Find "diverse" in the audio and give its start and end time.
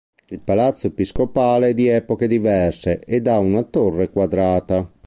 2.27-2.97